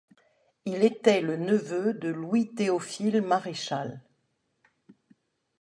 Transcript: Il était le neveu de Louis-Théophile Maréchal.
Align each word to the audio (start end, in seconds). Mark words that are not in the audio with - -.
Il 0.65 0.83
était 0.83 1.21
le 1.21 1.37
neveu 1.37 1.93
de 1.93 2.09
Louis-Théophile 2.09 3.21
Maréchal. 3.21 4.01